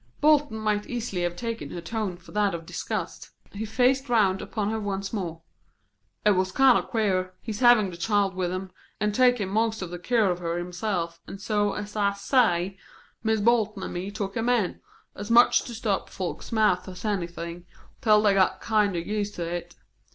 Bolton 0.19 0.57
might 0.57 0.87
easily 0.87 1.21
have 1.21 1.35
taken 1.35 1.69
her 1.69 1.79
tone 1.79 2.17
for 2.17 2.31
that 2.31 2.55
of 2.55 2.65
disgust. 2.65 3.29
He 3.51 3.65
faced 3.65 4.09
round 4.09 4.41
upon 4.41 4.71
her 4.71 4.79
once 4.79 5.13
more. 5.13 5.43
"It 6.25 6.31
was 6.31 6.51
kind 6.51 6.75
of 6.75 6.87
queer, 6.87 7.35
his 7.39 7.59
havin' 7.59 7.91
the 7.91 7.97
child 7.97 8.33
with 8.33 8.51
him, 8.51 8.71
an' 8.99 9.11
takin' 9.11 9.49
most 9.49 9.79
the 9.79 9.99
care 9.99 10.31
of 10.31 10.39
her 10.39 10.57
himself; 10.57 11.21
and 11.27 11.39
so, 11.39 11.73
as 11.73 11.95
I 11.95 12.13
say, 12.13 12.79
Mis' 13.21 13.41
Bolton 13.41 13.83
and 13.83 13.93
me 13.93 14.05
we 14.05 14.09
took 14.09 14.35
him 14.35 14.49
in, 14.49 14.81
as 15.13 15.29
much 15.29 15.61
to 15.65 15.75
stop 15.75 16.09
folks' 16.09 16.51
mouths 16.51 16.87
as 16.87 17.05
anything, 17.05 17.67
till 18.01 18.23
they 18.23 18.33
got 18.33 18.59
kinder 18.59 18.97
used 18.97 19.35
to 19.35 19.43
it. 19.47 19.75